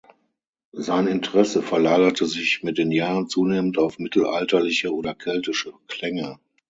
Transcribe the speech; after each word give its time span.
Sein 0.73 1.05
Interesse 1.05 1.61
verlagerte 1.61 2.25
sich 2.25 2.63
mit 2.63 2.79
den 2.79 2.89
Jahren 2.89 3.27
zunehmend 3.27 3.77
auf 3.77 3.99
mittelalterliche 3.99 4.91
oder 4.95 5.13
keltische 5.13 5.73
Klänge. 5.87 6.39